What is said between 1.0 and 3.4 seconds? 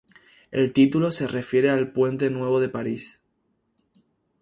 se refiere al Puente Nuevo de París.